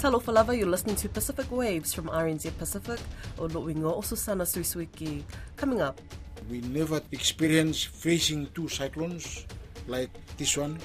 [0.00, 2.98] Talofa lava, you're listening to Pacific Waves from RNZ Pacific
[3.38, 5.22] o Luingo o Susana Suisuiki.
[5.56, 6.00] Coming up.
[6.48, 9.44] We never experienced facing two cyclones
[9.86, 10.08] like
[10.38, 10.78] this one.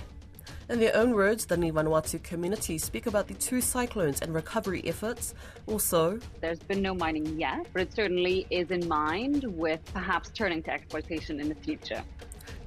[0.68, 4.82] In their own words, the Ni Vanuatu community speak about the two cyclones and recovery
[4.86, 5.34] efforts.
[5.66, 10.62] Also, there's been no mining yet, but it certainly is in mind with perhaps turning
[10.64, 12.04] to exploitation in the future.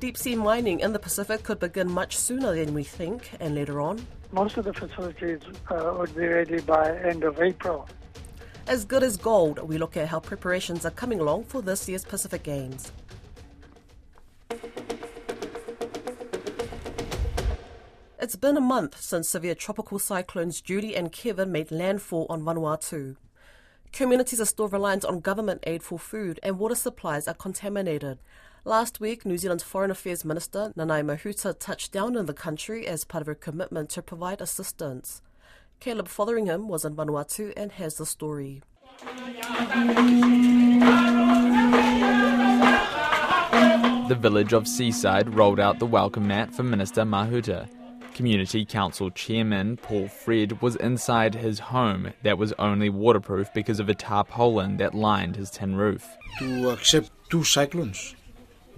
[0.00, 3.82] Deep sea mining in the Pacific could begin much sooner than we think, and later
[3.82, 4.00] on.
[4.30, 5.40] Most of the facilities
[5.70, 7.88] uh, would be ready by end of April.
[8.66, 12.04] As good as gold, we look at how preparations are coming along for this year's
[12.04, 12.92] Pacific Games.
[18.20, 23.16] It's been a month since severe tropical cyclones Judy and Kevin made landfall on Vanuatu.
[23.92, 28.18] Communities are still reliant on government aid for food, and water supplies are contaminated.
[28.64, 33.04] Last week, New Zealand's Foreign Affairs Minister Nanaia Mahuta touched down in the country as
[33.04, 35.22] part of her commitment to provide assistance.
[35.78, 38.62] Caleb Fotheringham was in Vanuatu and has the story.
[44.08, 47.68] The village of Seaside rolled out the welcome mat for Minister Mahuta.
[48.14, 53.88] Community Council Chairman Paul Fred was inside his home that was only waterproof because of
[53.88, 56.04] a tarpaulin that lined his tin roof.
[56.40, 58.16] To accept two cyclones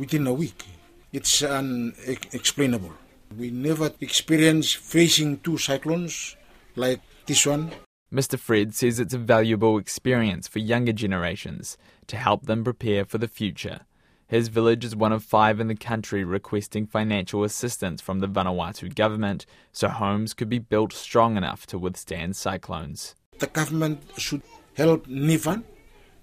[0.00, 0.64] within a week,
[1.12, 2.92] it's unexplainable.
[3.36, 6.36] We never experienced facing two cyclones
[6.74, 7.70] like this one.
[8.12, 8.38] Mr.
[8.38, 11.76] Fred says it's a valuable experience for younger generations
[12.08, 13.80] to help them prepare for the future.
[14.26, 18.92] His village is one of five in the country requesting financial assistance from the Vanuatu
[18.94, 23.14] government so homes could be built strong enough to withstand cyclones.
[23.38, 24.42] The government should
[24.74, 25.64] help Nivan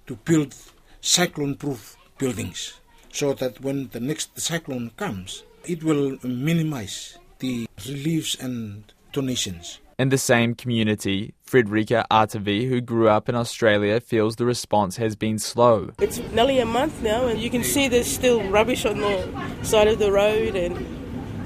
[0.07, 0.55] to build
[0.99, 2.79] cyclone proof buildings
[3.17, 9.79] so that when the next cyclone comes, it will minimize the reliefs and donations.
[9.97, 15.15] In the same community, Frederica Artavi, who grew up in Australia, feels the response has
[15.15, 15.89] been slow.
[15.99, 19.27] It's nearly a month now, and you can see there's still rubbish on the
[19.63, 20.85] side of the road, and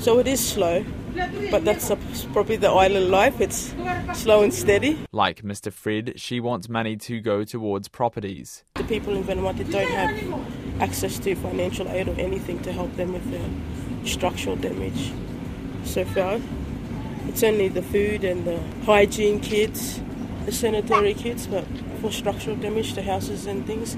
[0.01, 0.83] so it is slow.
[1.49, 1.89] But that's
[2.33, 3.39] probably the island life.
[3.39, 3.73] It's
[4.13, 4.99] slow and steady.
[5.13, 5.71] Like Mr.
[5.71, 8.65] Fred, she wants money to go towards properties.
[8.75, 13.13] The people in Vanuatu don't have access to financial aid or anything to help them
[13.13, 15.13] with the structural damage
[15.83, 16.39] so far.
[17.27, 20.01] It's only the food and the hygiene kits,
[20.45, 21.65] the sanitary kits, but
[22.01, 23.95] for structural damage to houses and things,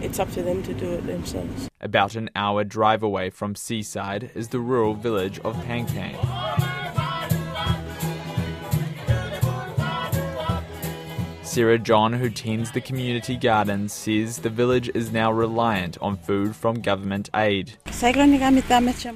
[0.00, 1.68] it's up to them to do it themselves.
[1.80, 6.43] About an hour drive away from Seaside is the rural village of Pangpang.
[11.54, 16.56] Sarah John, who tends the community garden, says the village is now reliant on food
[16.56, 17.78] from government aid.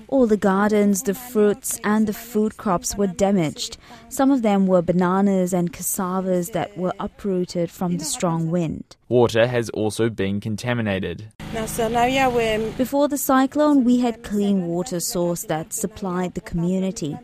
[0.06, 3.76] All the gardens, the fruits, and the food crops were damaged.
[4.08, 8.94] Some of them were bananas and cassavas that were uprooted from the strong wind.
[9.08, 11.32] Water has also been contaminated.
[11.54, 17.16] Before the cyclone, we had clean water source that supplied the community,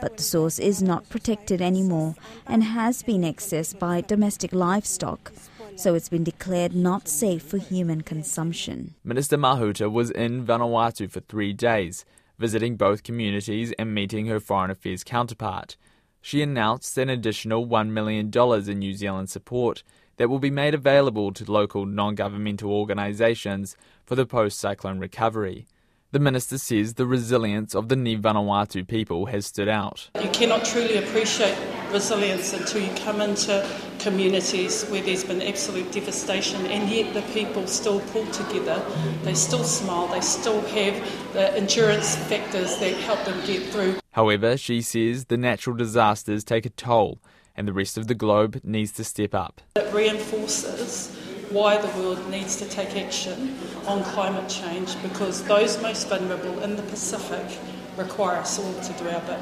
[0.00, 2.16] but the source is not protected anymore
[2.46, 5.30] and has been accessed by domestic livestock,
[5.76, 8.96] so it's been declared not safe for human consumption.
[9.04, 12.04] Minister Mahuta was in Vanuatu for three days,
[12.36, 15.76] visiting both communities and meeting her foreign affairs counterpart.
[16.20, 18.32] She announced an additional $1 million
[18.68, 19.84] in New Zealand support
[20.18, 25.66] that will be made available to local non governmental organisations for the post cyclone recovery.
[26.10, 30.08] The minister says the resilience of the Ni Vanuatu people has stood out.
[30.22, 31.54] You cannot truly appreciate
[31.92, 33.68] resilience until you come into
[33.98, 38.82] communities where there's been absolute devastation and yet the people still pull together,
[39.22, 43.98] they still smile, they still have the endurance factors that help them get through.
[44.12, 47.20] However, she says the natural disasters take a toll
[47.58, 49.60] and the rest of the globe needs to step up.
[49.74, 51.14] It reinforces
[51.50, 56.76] why the world needs to take action on climate change because those most vulnerable in
[56.76, 57.58] the Pacific
[57.96, 59.40] require us all to do our bit.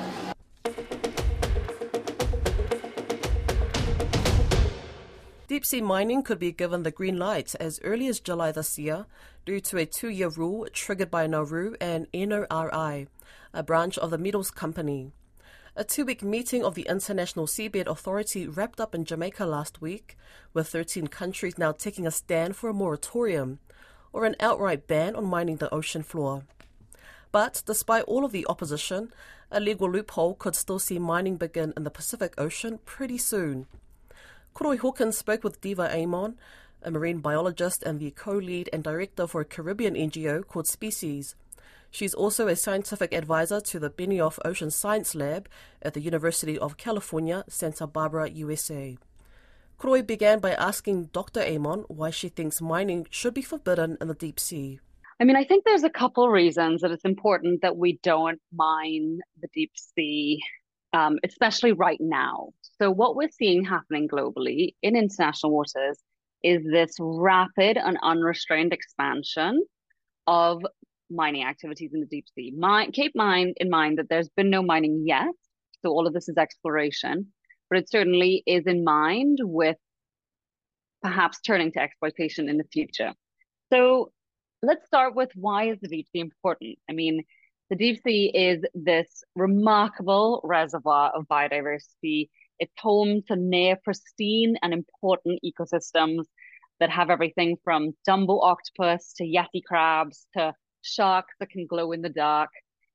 [5.46, 9.04] Deep sea mining could be given the green light as early as July this year
[9.44, 13.08] due to a two year rule triggered by Nauru and NORI,
[13.52, 15.12] a branch of the Metals Company.
[15.78, 20.16] A two week meeting of the International Seabed Authority wrapped up in Jamaica last week,
[20.54, 23.58] with 13 countries now taking a stand for a moratorium
[24.10, 26.44] or an outright ban on mining the ocean floor.
[27.30, 29.12] But despite all of the opposition,
[29.50, 33.66] a legal loophole could still see mining begin in the Pacific Ocean pretty soon.
[34.54, 36.38] Koroi Hawkins spoke with Diva Amon,
[36.82, 41.34] a marine biologist and the co lead and director for a Caribbean NGO called SpeSeas.
[41.96, 45.48] She's also a scientific advisor to the Benioff Ocean Science Lab
[45.80, 48.98] at the University of California, Santa Barbara, USA.
[49.80, 51.40] Koroi began by asking Dr.
[51.40, 54.78] Amon why she thinks mining should be forbidden in the deep sea.
[55.18, 59.20] I mean, I think there's a couple reasons that it's important that we don't mine
[59.40, 60.42] the deep sea,
[60.92, 62.50] um, especially right now.
[62.78, 65.98] So, what we're seeing happening globally in international waters
[66.42, 69.64] is this rapid and unrestrained expansion
[70.26, 70.62] of
[71.10, 72.52] mining activities in the deep sea.
[72.56, 75.34] My, keep mind in mind that there's been no mining yet,
[75.82, 77.28] so all of this is exploration,
[77.70, 79.76] but it certainly is in mind with
[81.02, 83.12] perhaps turning to exploitation in the future.
[83.72, 84.12] So
[84.62, 86.78] let's start with why is the deep sea important?
[86.90, 87.22] I mean,
[87.70, 92.28] the deep sea is this remarkable reservoir of biodiversity.
[92.58, 96.24] It's home to near pristine and important ecosystems
[96.80, 100.54] that have everything from Dumbo octopus to yeti crabs to
[100.86, 102.50] sharks that can glow in the dark.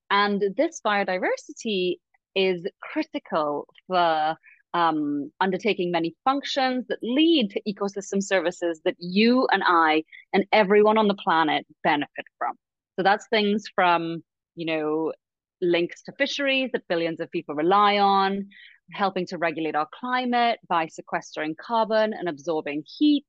[0.09, 1.97] And this biodiversity
[2.35, 4.35] is critical for
[4.73, 10.03] um, undertaking many functions that lead to ecosystem services that you and I
[10.33, 12.55] and everyone on the planet benefit from.
[12.95, 14.23] So that's things from,
[14.55, 15.13] you know,
[15.61, 18.47] links to fisheries that billions of people rely on,
[18.93, 23.25] helping to regulate our climate by sequestering carbon and absorbing heat.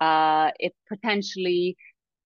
[0.00, 1.76] Uh, it potentially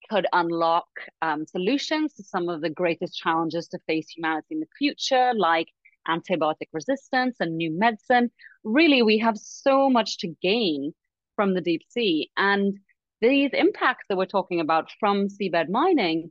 [0.08, 0.88] could unlock
[1.22, 5.68] um, solutions to some of the greatest challenges to face humanity in the future, like
[6.08, 8.30] antibiotic resistance and new medicine.
[8.64, 10.92] Really, we have so much to gain
[11.36, 12.30] from the deep sea.
[12.36, 12.78] And
[13.20, 16.30] these impacts that we're talking about from seabed mining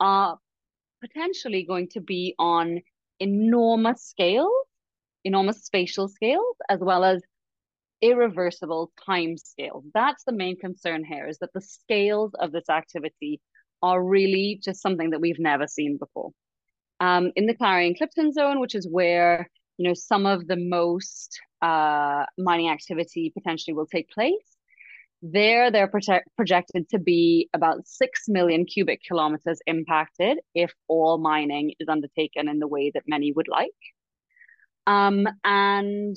[0.00, 0.38] are
[1.00, 2.80] potentially going to be on
[3.20, 4.66] enormous scales,
[5.24, 7.22] enormous spatial scales, as well as
[8.02, 9.84] irreversible time scales.
[9.94, 13.40] That's the main concern here is that the scales of this activity
[13.82, 16.30] are really just something that we've never seen before.
[17.00, 22.24] Um, in the Clarion-Clipperton zone, which is where you know some of the most uh,
[22.36, 24.56] mining activity potentially will take place,
[25.22, 31.72] there they're project- projected to be about six million cubic kilometers impacted if all mining
[31.80, 33.70] is undertaken in the way that many would like.
[34.86, 36.16] Um, and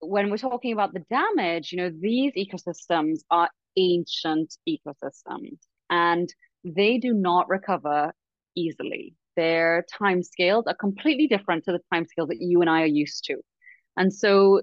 [0.00, 5.58] when we're talking about the damage, you know, these ecosystems are ancient ecosystems
[5.90, 6.32] and
[6.64, 8.12] they do not recover
[8.56, 9.14] easily.
[9.36, 12.86] Their time scales are completely different to the time scales that you and I are
[12.86, 13.36] used to.
[13.96, 14.62] And so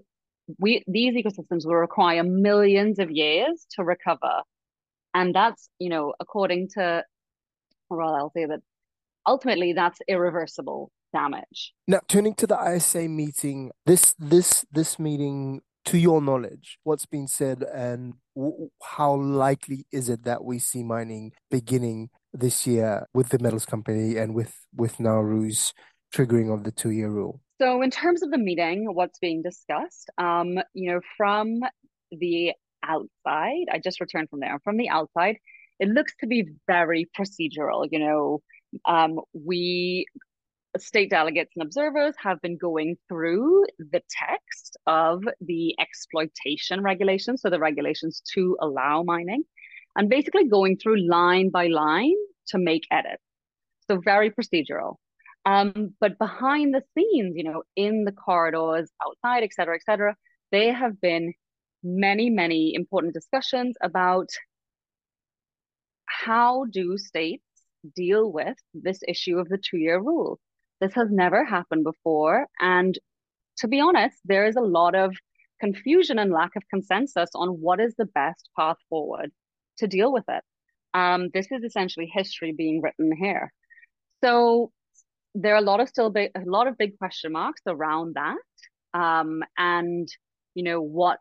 [0.59, 4.41] we these ecosystems will require millions of years to recover.
[5.13, 7.03] And that's, you know, according to
[7.89, 8.59] well, I'll say that
[9.27, 11.73] ultimately that's irreversible damage.
[11.87, 17.27] Now, turning to the ISA meeting, this this this meeting, to your knowledge, what's been
[17.27, 23.29] said, and w- how likely is it that we see mining beginning this year with
[23.29, 25.73] the metals company and with with Nauru's
[26.13, 27.39] triggering of the two year rule?
[27.61, 31.61] So, in terms of the meeting, what's being discussed, um, you know, from
[32.11, 32.53] the
[32.83, 34.59] outside, I just returned from there.
[34.63, 35.37] From the outside,
[35.79, 37.87] it looks to be very procedural.
[37.89, 38.41] You know,
[38.85, 40.07] um, we
[40.77, 47.49] state delegates and observers have been going through the text of the exploitation regulations, so
[47.49, 49.43] the regulations to allow mining,
[49.95, 52.15] and basically going through line by line
[52.47, 53.23] to make edits.
[53.89, 54.95] So very procedural.
[55.45, 60.15] Um, but behind the scenes, you know, in the corridors, outside, et cetera, et cetera,
[60.51, 61.33] there have been
[61.83, 64.29] many, many important discussions about
[66.07, 67.43] how do states
[67.95, 70.39] deal with this issue of the two-year rule.
[70.85, 72.45] This has never happened before.
[72.59, 72.95] And
[73.57, 75.15] to be honest, there is a lot of
[75.59, 79.31] confusion and lack of consensus on what is the best path forward
[79.79, 80.43] to deal with it.
[80.93, 83.51] Um, this is essentially history being written here.
[84.23, 84.71] So
[85.33, 88.37] there are a lot of still big, a lot of big question marks around that.
[88.93, 90.07] Um, and
[90.53, 91.17] you know what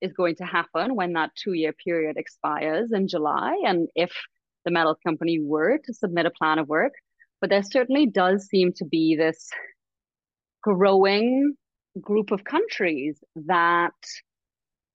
[0.00, 4.12] is going to happen when that two-year period expires in July, and if
[4.64, 6.92] the metals company were to submit a plan of work,
[7.42, 9.50] but there certainly does seem to be this
[10.62, 11.54] growing
[12.00, 13.90] group of countries that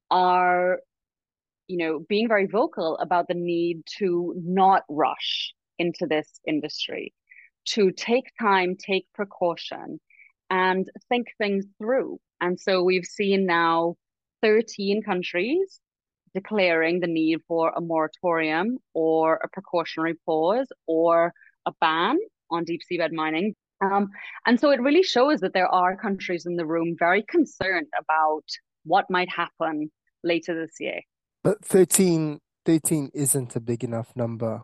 [0.10, 0.80] are
[1.68, 7.14] you know being very vocal about the need to not rush into this industry
[7.66, 10.00] to take time take precaution
[10.50, 12.18] and think things through.
[12.40, 13.96] And so we've seen now
[14.42, 15.82] 13 countries
[16.34, 21.34] declaring the need for a moratorium or a precautionary pause or
[21.66, 22.18] a ban
[22.52, 23.56] on deep seabed mining.
[23.84, 24.10] Um,
[24.46, 28.44] and so it really shows that there are countries in the room very concerned about
[28.84, 29.92] what might happen
[30.24, 31.02] later this year.
[31.44, 34.64] But 13, 13 isn't a big enough number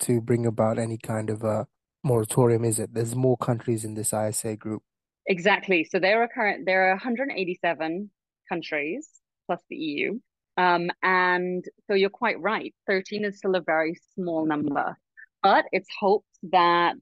[0.00, 1.66] to bring about any kind of a
[2.04, 2.92] moratorium is it?
[2.92, 4.82] There's more countries in this ISA group.
[5.26, 5.84] Exactly.
[5.84, 8.10] So there are current there are 187
[8.48, 9.08] countries
[9.46, 10.18] plus the EU.
[10.56, 12.74] Um, and so you're quite right.
[12.86, 14.96] 13 is still a very small number,
[15.42, 16.96] but it's hoped that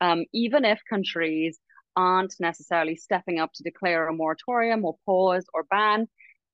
[0.00, 1.58] um, even if countries
[1.96, 6.08] aren't necessarily stepping up to declare a moratorium or pause or ban,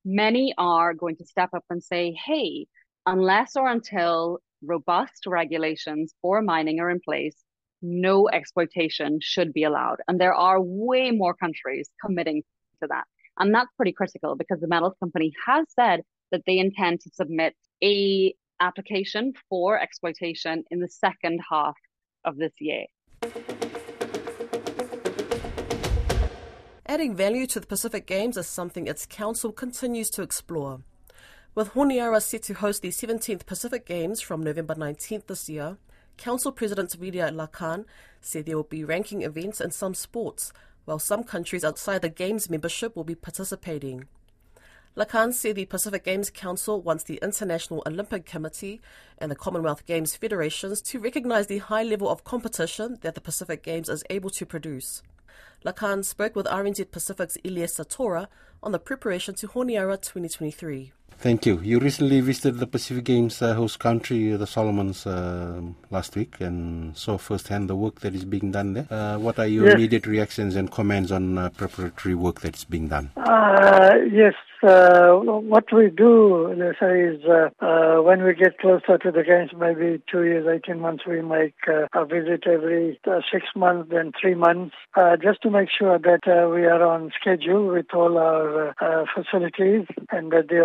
[0.05, 2.67] many are going to step up and say, hey,
[3.07, 7.37] unless or until robust regulations for mining are in place,
[7.81, 9.99] no exploitation should be allowed.
[10.09, 12.43] And there are way more countries committing
[12.83, 13.05] to that.
[13.39, 16.03] And that's pretty critical because the metals company has said
[16.33, 21.77] that they intend to submit a application for exploitation in the second half
[22.29, 22.85] of this year.
[26.87, 30.81] Adding value to the Pacific Games is something its council continues to explore.
[31.55, 35.79] With Honiara set to host the 17th Pacific Games from November 19th this year,
[36.17, 37.85] Council President Vidhya Lakhan
[38.21, 40.53] said there will be ranking events in some sports,
[40.85, 44.07] while some countries outside the Games membership will be participating.
[44.97, 48.81] Lakhan said the Pacific Games Council wants the International Olympic Committee
[49.19, 53.63] and the Commonwealth Games Federations to recognise the high level of competition that the Pacific
[53.63, 55.03] Games is able to produce.
[55.65, 58.27] Lakhan spoke with RNZ Pacific's Elias Satora
[58.63, 60.93] on the preparation to Honiara 2023.
[61.21, 61.61] Thank you.
[61.61, 65.61] You recently visited the Pacific Games uh, host country, the Solomons, uh,
[65.91, 68.87] last week and saw firsthand the work that is being done there.
[68.89, 69.75] Uh, what are your yes.
[69.75, 73.11] immediate reactions and comments on uh, preparatory work that is being done?
[73.17, 78.99] Uh, yes, uh, what we do, let's say, is uh, uh, when we get closer
[78.99, 83.21] to the games, maybe two years, 18 months, we make uh, a visit every uh,
[83.33, 87.69] six months, then three months, uh, just to make sure that we are on schedule
[87.69, 88.75] with all our
[89.15, 90.59] facilities and that the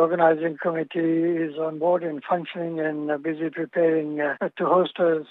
[0.43, 5.25] organizing committee is on board and functioning and busy preparing to host us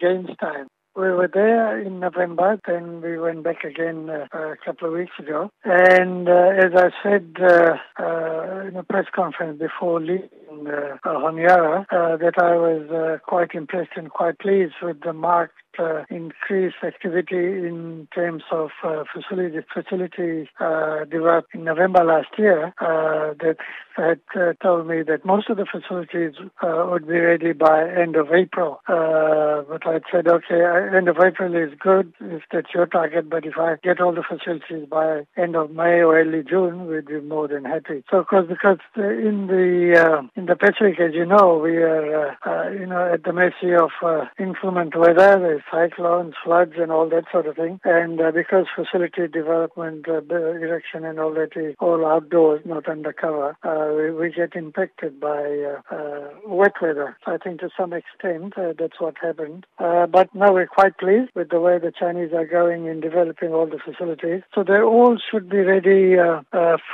[0.00, 0.68] games time.
[0.96, 5.14] We were there in November, then we went back again uh, a couple of weeks
[5.18, 5.50] ago.
[5.64, 11.84] And uh, as I said uh, uh in a press conference before leaving uh, Honiara,
[11.90, 17.36] uh, that I was quite impressed and quite pleased with the marked uh, increased activity
[17.36, 23.56] in terms of uh, facility facility uh, developed in November last year uh, that
[23.96, 28.16] had uh, told me that most of the facilities uh, would be ready by end
[28.16, 28.80] of April.
[28.88, 30.60] but I said, okay,
[30.96, 34.22] end of April is good if that's your target, but if I get all the
[34.22, 38.02] facilities by end of May or early June, we'd be more than happy.
[38.10, 42.86] So, of course, because in the in the Pacific, as you know, we are you
[42.86, 43.90] know at the mercy of
[44.38, 45.38] inclement weather.
[45.38, 47.80] There's cyclones, floods, and all that sort of thing.
[47.84, 53.56] And uh, because facility development, uh, erection, and all that is all outdoors, not undercover,
[53.62, 57.16] uh, we, we, get impacted by uh, uh, wet weather.
[57.26, 59.66] I think to some extent uh, that's what happened.
[59.78, 63.66] but now we're quite pleased with the way the Chinese are going in developing all
[63.66, 64.42] the facilities.
[64.54, 66.16] So they all should be ready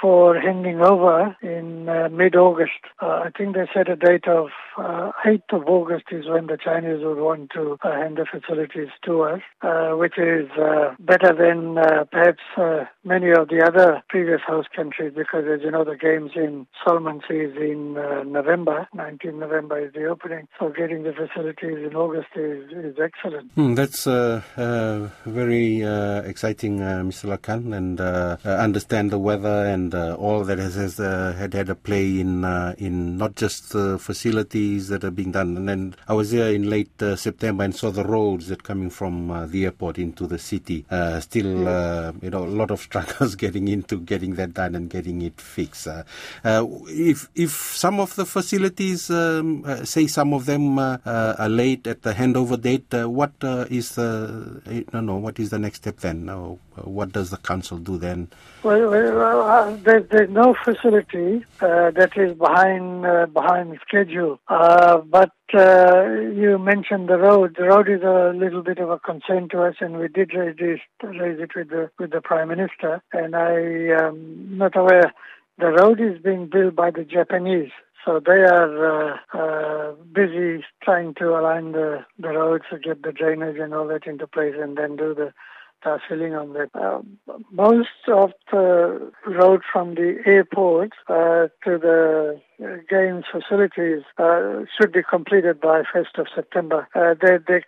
[0.00, 2.82] for handing over in mid-August.
[3.00, 4.48] I think they set a date of
[4.78, 9.22] 8th of August is when the Chinese would want to hand the facility facilities to
[9.22, 14.40] us, uh, which is uh, better than uh, perhaps uh, many of the other previous
[14.46, 18.88] host countries because, as you know, the games in Solomon is in uh, November.
[18.94, 20.48] 19 November is the opening.
[20.58, 23.50] So getting the facilities in August is, is excellent.
[23.52, 24.42] Hmm, that's uh,
[25.26, 25.82] very
[26.28, 27.36] exciting, Mr.
[27.36, 28.00] Lakhan, and
[28.44, 32.44] understand the weather and all that has, has had had a play in
[32.78, 35.56] in not just the facilities that are being done.
[35.56, 39.30] And then I was there in late September and saw the roads that coming from
[39.30, 40.84] uh, the airport into the city.
[40.90, 44.90] Uh, still, uh, you know, a lot of struggles getting into getting that done and
[44.90, 45.86] getting it fixed.
[45.88, 46.02] Uh,
[46.44, 51.86] uh, if if some of the facilities, um, uh, say some of them are late
[51.86, 53.32] at the handover date, what
[53.70, 56.28] is the no no what is the next step then?
[56.76, 58.28] What does the council do then?
[58.62, 64.40] Well, well uh, there, there's no facility uh, that is behind uh, behind schedule.
[64.48, 67.56] Uh, but uh, you mentioned the road.
[67.58, 70.56] The road is a little bit of a concern to us, and we did raise,
[70.56, 73.02] this, raise it with the with the prime minister.
[73.12, 75.12] And I am not aware.
[75.58, 77.70] The road is being built by the Japanese.
[78.04, 83.12] So they are uh, uh, busy trying to align the, the roads to get the
[83.12, 85.34] drainage and all that into place and then do the
[85.84, 86.70] uh, filling on that.
[86.74, 87.00] Uh,
[87.50, 92.40] most of the road from the airport uh, to the
[92.88, 96.86] games facilities uh, should be completed by 1st of September.
[96.94, 97.64] Uh, they, they,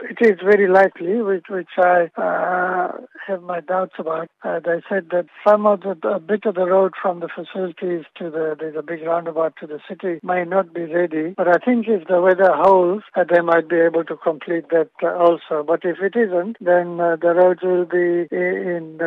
[0.00, 2.92] it is very likely, which, which I uh,
[3.26, 4.28] have my doubts about.
[4.44, 8.04] Uh, they said that some of the a bit of the road from the facilities
[8.16, 11.34] to the there's a big roundabout to the city may not be ready.
[11.36, 14.90] But I think if the weather holds, uh, they might be able to complete that
[15.02, 15.64] uh, also.
[15.66, 18.98] But if it isn't, then the roads will be in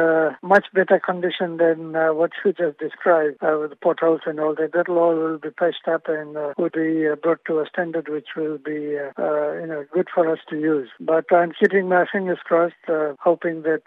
[0.44, 4.81] much better condition than what you just described with the potholes and all that.
[4.82, 8.58] That all will be patched up and will be brought to a standard which will
[8.58, 10.90] be you know good for us to use.
[11.00, 12.74] But I'm keeping my fingers crossed,
[13.20, 13.84] hoping that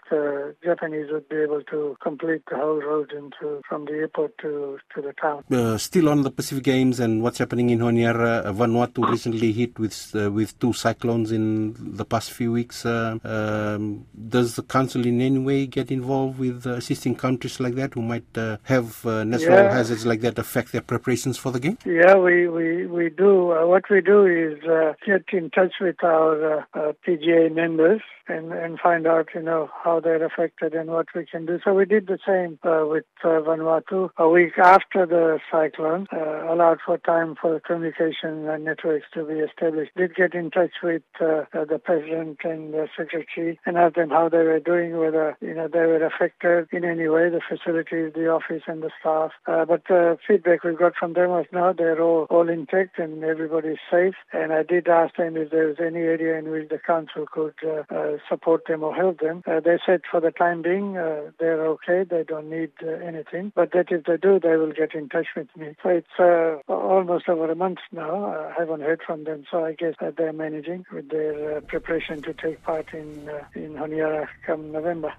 [0.63, 5.01] Japanese would be able to complete the whole road into from the airport to to
[5.01, 5.43] the town.
[5.51, 9.77] Uh, still on the Pacific Games and what's happening in Honiara, uh, Vanuatu recently hit
[9.79, 12.85] with uh, with two cyclones in the past few weeks.
[12.85, 17.93] Uh, um, does the council in any way get involved with assisting countries like that
[17.93, 19.73] who might uh, have natural yeah.
[19.73, 21.77] hazards like that affect their preparations for the game?
[21.85, 23.47] Yeah, we we we do.
[23.73, 24.59] what we do is
[25.05, 26.67] get in touch with our
[27.05, 31.45] PGA members and, and find out, you know, how they're affected and what we can
[31.45, 31.59] do.
[31.63, 34.09] So we did the same uh, with uh, Vanuatu.
[34.17, 39.35] A week after the cyclone, uh, allowed for time for communication and networks to be
[39.35, 39.91] established.
[39.95, 44.29] Did get in touch with uh, the president and the secretary and asked them how
[44.29, 48.27] they were doing, whether, you know, they were affected in any way, the facilities, the
[48.27, 49.31] office and the staff.
[49.47, 53.23] Uh, but the feedback we got from them was no, they're all, all intact and
[53.23, 54.15] everybody's safe.
[54.33, 57.55] And I did ask them if there was any area in which the council could
[57.63, 59.43] uh, support them or help them.
[59.47, 63.51] Uh, they said for the time being uh, they're okay, they don't need uh, anything,
[63.55, 65.75] but that if they do, they will get in touch with me.
[65.81, 68.25] So it's uh, almost over a month now.
[68.25, 72.21] I haven't heard from them, so I guess that they're managing with their uh, preparation
[72.23, 75.13] to take part in uh, in Honiara come November.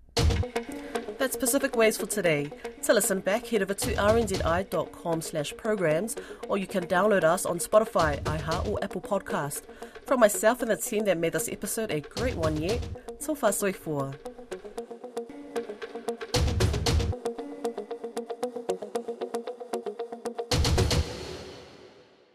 [1.26, 2.52] That's Pacific Waves for today.
[2.84, 6.14] To listen back, head over to rnzi.com slash programs,
[6.48, 9.62] or you can download us on Spotify, iHeart, or Apple Podcast.
[10.04, 12.80] From myself and the team that made this episode a great one yet,
[13.18, 14.14] so far so for.